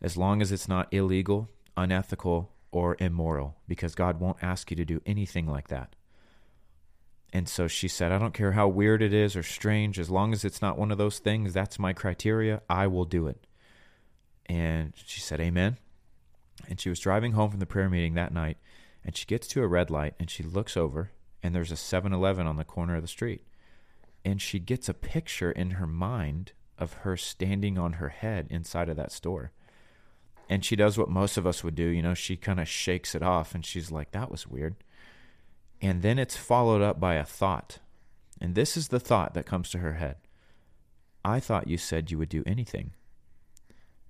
[0.00, 4.84] as long as it's not illegal, unethical, or immoral, because God won't ask you to
[4.84, 5.96] do anything like that.
[7.32, 10.32] And so she said, I don't care how weird it is or strange, as long
[10.32, 13.46] as it's not one of those things, that's my criteria, I will do it.
[14.46, 15.76] And she said, Amen.
[16.68, 18.56] And she was driving home from the prayer meeting that night,
[19.04, 22.12] and she gets to a red light and she looks over, and there's a 7
[22.12, 23.42] Eleven on the corner of the street.
[24.24, 28.88] And she gets a picture in her mind of her standing on her head inside
[28.88, 29.52] of that store.
[30.48, 33.14] And she does what most of us would do, you know, she kind of shakes
[33.14, 34.76] it off and she's like, that was weird.
[35.80, 37.78] And then it's followed up by a thought.
[38.40, 40.16] And this is the thought that comes to her head
[41.24, 42.92] I thought you said you would do anything.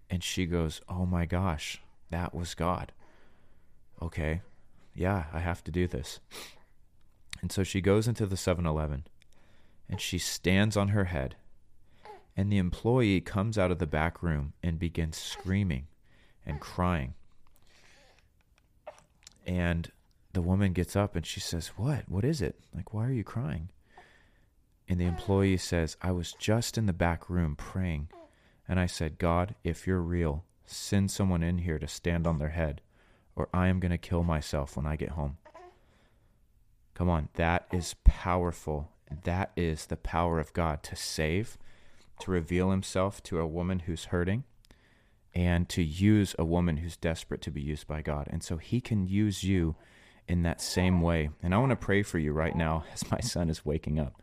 [0.09, 2.93] And she goes, Oh my gosh, that was God.
[4.01, 4.43] Okay,
[4.95, 6.21] yeah, I have to do this.
[7.41, 9.07] And so she goes into the 7 Eleven
[9.89, 11.37] and she stands on her head.
[12.37, 15.89] And the employee comes out of the back room and begins screaming
[16.49, 17.15] and crying.
[19.47, 19.93] And
[20.33, 22.09] the woman gets up and she says, What?
[22.09, 22.59] What is it?
[22.75, 23.71] Like, why are you crying?
[24.89, 28.09] And the employee says, I was just in the back room praying.
[28.67, 32.51] And I said, God, if you're real, send someone in here to stand on their
[32.51, 32.81] head,
[33.37, 35.39] or I am going to kill myself when I get home.
[36.95, 38.91] Come on, that is powerful.
[39.25, 41.57] That is the power of God to save,
[42.21, 44.45] to reveal himself to a woman who's hurting,
[45.35, 48.29] and to use a woman who's desperate to be used by God.
[48.31, 49.77] And so he can use you
[50.27, 51.31] in that same way.
[51.43, 54.21] And I want to pray for you right now as my son is waking up.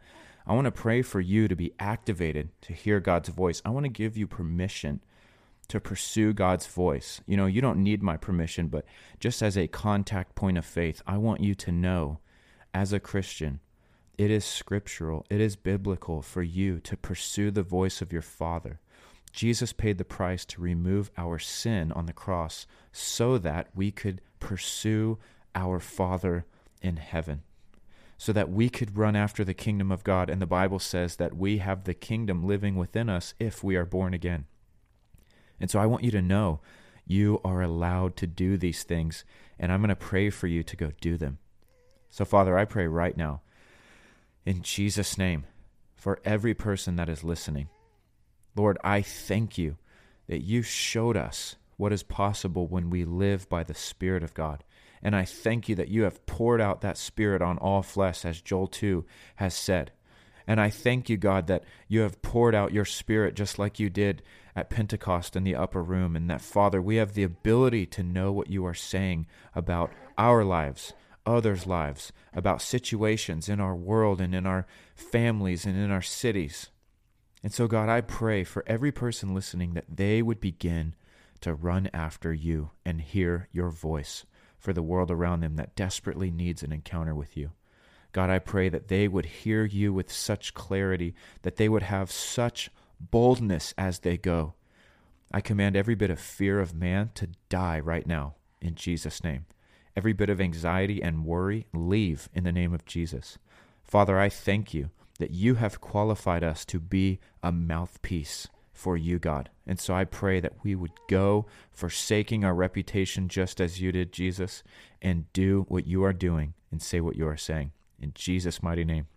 [0.48, 3.62] I want to pray for you to be activated to hear God's voice.
[3.66, 5.02] I want to give you permission
[5.68, 7.22] to pursue God's voice.
[7.26, 8.86] You know, you don't need my permission, but
[9.20, 12.20] just as a contact point of faith, I want you to know
[12.74, 13.60] as a Christian,
[14.18, 18.80] it is scriptural, it is biblical for you to pursue the voice of your Father.
[19.36, 24.22] Jesus paid the price to remove our sin on the cross so that we could
[24.40, 25.20] pursue
[25.54, 26.46] our Father
[26.82, 27.44] in heaven,
[28.18, 30.30] so that we could run after the kingdom of God.
[30.30, 33.86] And the Bible says that we have the kingdom living within us if we are
[33.86, 34.46] born again.
[35.60, 36.62] And so I want you to know
[37.06, 39.26] you are allowed to do these things,
[39.60, 41.40] and I'm going to pray for you to go do them.
[42.10, 43.42] So, Father, I pray right now,
[44.46, 45.46] in Jesus' name,
[45.94, 47.68] for every person that is listening.
[48.56, 49.78] Lord, I thank you
[50.28, 54.64] that you showed us what is possible when we live by the Spirit of God.
[55.04, 58.42] And I thank you that you have poured out that Spirit on all flesh, as
[58.42, 59.92] Joel 2 has said.
[60.48, 63.90] And I thank you, God, that you have poured out your Spirit just like you
[63.90, 64.22] did
[64.56, 66.16] at Pentecost in the upper room.
[66.16, 70.44] And that, Father, we have the ability to know what you are saying about our
[70.44, 70.94] lives,
[71.26, 74.66] others' lives, about situations in our world and in our
[74.96, 76.70] families and in our cities.
[77.46, 80.96] And so, God, I pray for every person listening that they would begin
[81.42, 84.26] to run after you and hear your voice
[84.58, 87.52] for the world around them that desperately needs an encounter with you.
[88.14, 92.12] God, I pray that they would hear you with such clarity, that they would have
[92.12, 94.56] such boldness as they go.
[95.32, 99.46] I command every bit of fear of man to die right now in Jesus' name.
[99.96, 103.38] Every bit of anxiety and worry, leave in the name of Jesus.
[103.84, 109.18] Father, I thank you that you have qualified us to be a mouthpiece for you,
[109.18, 109.50] God.
[109.66, 114.12] And so I pray that we would go, forsaking our reputation just as you did,
[114.12, 114.64] Jesus,
[115.02, 117.72] and do what you are doing and say what you are saying.
[118.00, 119.08] In Jesus' mighty name,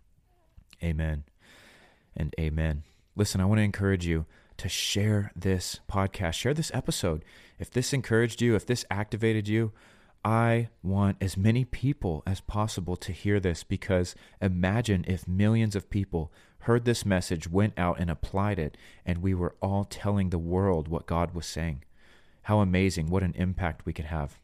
[0.81, 1.25] amen
[2.15, 2.83] and amen.
[3.15, 4.25] Listen, I want to encourage you
[4.57, 7.25] to share this podcast, share this episode.
[7.59, 9.73] If this encouraged you, if this activated you,
[10.23, 15.89] I want as many people as possible to hear this because imagine if millions of
[15.89, 16.31] people
[16.63, 20.87] heard this message, went out and applied it, and we were all telling the world
[20.87, 21.83] what God was saying.
[22.43, 24.39] How amazing, what an impact we could have.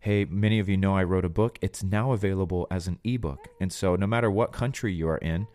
[0.00, 1.58] Hey, many of you know I wrote a book.
[1.60, 3.48] It's now available as an ebook.
[3.60, 5.46] And so, no matter what country you are in,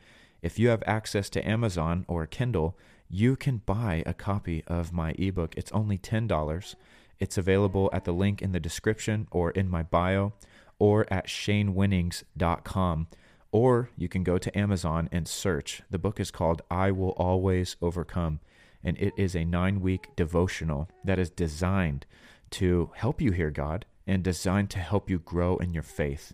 [0.42, 2.78] if you have access to Amazon or Kindle,
[3.10, 5.56] you can buy a copy of my ebook.
[5.58, 6.76] It's only $10.
[7.20, 10.34] It's available at the link in the description or in my bio
[10.78, 13.08] or at shanewinnings.com.
[13.52, 15.82] Or you can go to Amazon and search.
[15.90, 18.40] The book is called I Will Always Overcome,
[18.84, 22.06] and it is a nine week devotional that is designed
[22.52, 26.34] to help you hear God and designed to help you grow in your faith.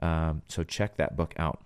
[0.00, 1.62] Um, so check that book out.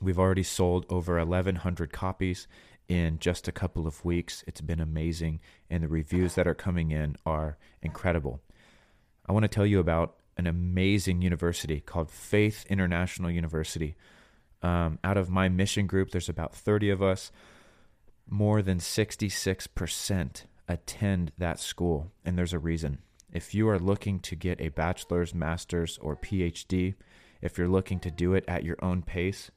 [0.00, 2.46] We've already sold over 1,100 copies
[2.90, 4.42] in just a couple of weeks.
[4.48, 5.38] It's been amazing,
[5.70, 8.40] and the reviews that are coming in are incredible.
[9.26, 13.94] I want to tell you about an amazing university called Faith International University.
[14.60, 17.30] Um, out of my mission group, there's about 30 of us.
[18.28, 22.98] More than 66% attend that school, and there's a reason.
[23.32, 26.94] If you are looking to get a bachelor's, master's, or PhD,
[27.40, 29.52] if you're looking to do it at your own pace,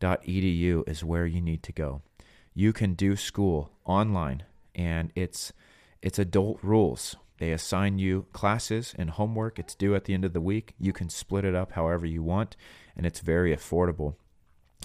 [0.00, 2.02] faithiu.edu is where you need to go.
[2.54, 4.44] You can do school online
[4.74, 5.52] and it's
[6.02, 7.16] it's adult rules.
[7.38, 9.58] They assign you classes and homework.
[9.58, 10.74] It's due at the end of the week.
[10.78, 12.56] You can split it up however you want,
[12.96, 14.14] and it's very affordable.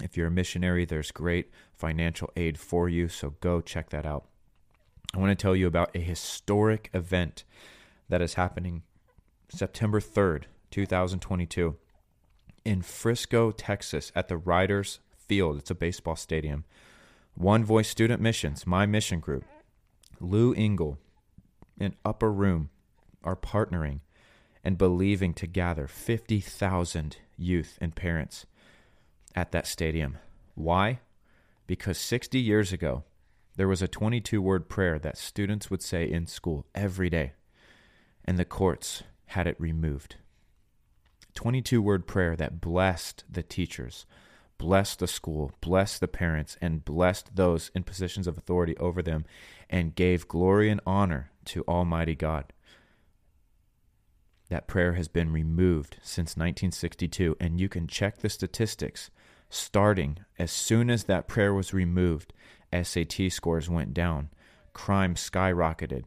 [0.02, 4.26] If you're a missionary, there's great financial aid for you, so go check that out.
[5.14, 7.44] I want to tell you about a historic event
[8.08, 8.82] that is happening
[9.48, 11.76] September 3rd, 2022,
[12.64, 15.58] in Frisco, Texas, at the Riders Field.
[15.58, 16.64] It's a baseball stadium.
[17.34, 19.44] One Voice Student Missions, my mission group,
[20.20, 20.98] Lou Engle,
[21.78, 22.70] and Upper Room
[23.24, 24.00] are partnering
[24.62, 28.46] and believing to gather 50,000 youth and parents
[29.34, 30.18] at that stadium.
[30.54, 31.00] Why?
[31.66, 33.04] Because 60 years ago,
[33.56, 37.32] there was a 22 word prayer that students would say in school every day,
[38.24, 40.16] and the courts had it removed.
[41.34, 44.06] 22 word prayer that blessed the teachers,
[44.58, 49.24] blessed the school, blessed the parents, and blessed those in positions of authority over them,
[49.68, 52.52] and gave glory and honor to Almighty God.
[54.48, 59.10] That prayer has been removed since 1962, and you can check the statistics.
[59.48, 62.32] Starting as soon as that prayer was removed,
[62.72, 64.30] SAT scores went down,
[64.72, 66.04] crime skyrocketed,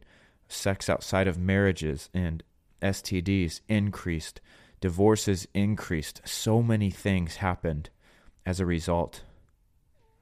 [0.48, 2.42] sex outside of marriages and
[2.82, 4.40] STDs increased,
[4.80, 6.20] divorces increased.
[6.24, 7.90] So many things happened
[8.44, 9.22] as a result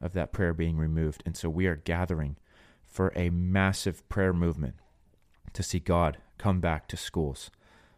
[0.01, 1.23] of that prayer being removed.
[1.27, 2.37] And so we are gathering
[2.85, 4.75] for a massive prayer movement
[5.53, 7.51] to see God come back to schools.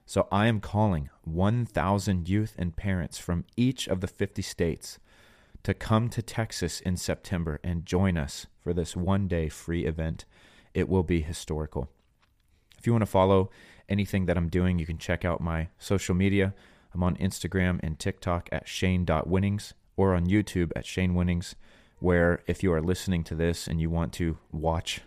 [0.05, 4.99] So I am calling 1,000 youth and parents from each of the 50 states
[5.65, 10.25] to come to Texas in September and join us for this one day free event.
[10.75, 11.91] It will be historical.
[12.79, 13.51] If you want to follow
[13.89, 16.55] anything that I'm doing, you can check out my social media.
[16.95, 21.55] I'm on Instagram and TikTok at Shane.winnings or on YouTube at Shane Winnings,
[21.99, 25.01] where if you are listening to this and you want to watch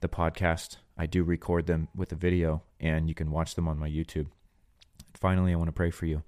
[0.00, 3.78] the podcast, I do record them with a video and you can watch them on
[3.78, 4.26] my YouTube.
[5.14, 6.22] Finally, I want to pray for you.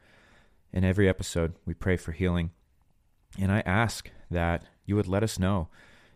[0.72, 2.50] In every episode, we pray for healing.
[3.38, 5.68] And I ask that you would let us know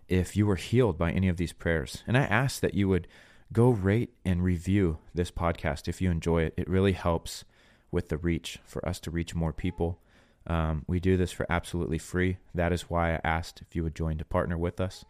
[0.09, 2.03] if you were healed by any of these prayers.
[2.07, 3.09] And I ask that you would
[3.53, 6.55] go rate and review this podcast if you enjoy it.
[6.57, 7.45] It really helps
[7.91, 9.99] with the reach for us to reach more people.
[10.47, 12.39] Um, we do this for absolutely free.
[12.55, 15.05] That is why I asked if you would join to partner with us.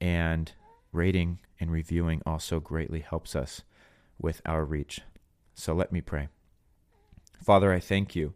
[0.00, 0.52] And
[0.92, 3.62] rating and reviewing also greatly helps us
[4.20, 5.00] with our reach.
[5.54, 6.28] So let me pray.
[7.42, 8.34] Father, I thank you.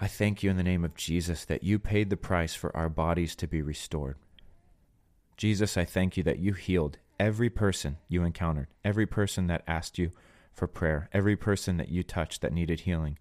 [0.00, 2.90] I thank you in the name of Jesus that you paid the price for our
[2.90, 4.16] bodies to be restored.
[5.38, 9.98] Jesus, I thank you that you healed every person you encountered, every person that asked
[9.98, 10.10] you
[10.52, 13.18] for prayer, every person that you touched that needed healing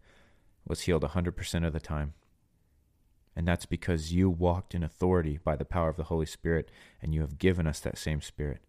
[0.68, 2.14] was healed 100% of the time.
[3.36, 6.72] And that's because you walked in authority by the power of the Holy Spirit,
[7.02, 8.62] and you have given us that same Spirit.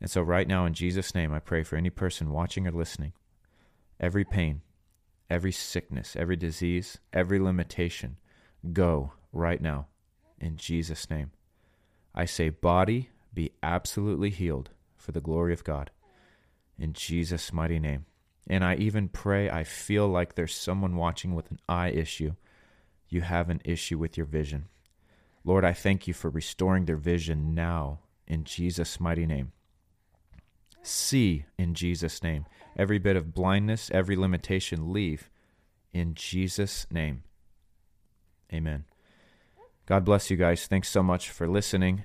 [0.00, 3.12] And so, right now, in Jesus' name, I pray for any person watching or listening,
[3.98, 4.62] every pain,
[5.28, 8.16] every sickness, every disease, every limitation,
[8.72, 9.88] go right now,
[10.40, 11.32] in Jesus' name.
[12.14, 15.90] I say, body, be absolutely healed for the glory of God,
[16.78, 18.06] in Jesus' mighty name.
[18.48, 22.34] And I even pray, I feel like there's someone watching with an eye issue.
[23.08, 24.68] You have an issue with your vision.
[25.44, 29.52] Lord, I thank you for restoring their vision now in Jesus' mighty name
[30.82, 32.46] see in Jesus' name.
[32.76, 35.30] Every bit of blindness, every limitation, leave
[35.92, 37.24] in Jesus' name.
[38.52, 38.84] Amen.
[39.86, 40.66] God bless you guys.
[40.66, 42.04] Thanks so much for listening.